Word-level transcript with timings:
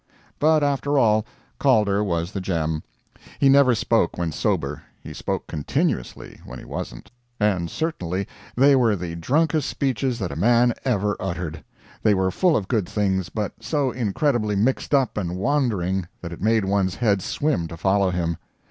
But 0.39 0.63
after 0.63 0.97
all, 0.97 1.27
Calder 1.59 2.03
was 2.03 2.31
the 2.31 2.41
gem. 2.41 2.81
He 3.37 3.49
never 3.49 3.75
spoke 3.75 4.17
when 4.17 4.31
sober, 4.31 4.81
he 4.99 5.13
spoke 5.13 5.45
continuously 5.45 6.41
when 6.43 6.57
he 6.57 6.65
wasn't. 6.65 7.11
And 7.39 7.69
certainly 7.69 8.27
they 8.55 8.75
were 8.75 8.95
the 8.95 9.15
drunkest 9.15 9.69
speeches 9.69 10.17
that 10.17 10.31
a 10.31 10.35
man 10.35 10.73
ever 10.85 11.15
uttered. 11.19 11.63
They 12.01 12.15
were 12.15 12.31
full 12.31 12.57
of 12.57 12.67
good 12.67 12.89
things, 12.89 13.29
but 13.29 13.51
so 13.59 13.91
incredibly 13.91 14.55
mixed 14.55 14.95
up 14.95 15.19
and 15.19 15.37
wandering 15.37 16.07
that 16.21 16.33
it 16.33 16.41
made 16.41 16.65
one's 16.65 16.95
head 16.95 17.21
swim 17.21 17.67
to 17.67 17.77
follow 17.77 18.09
him. 18.09 18.37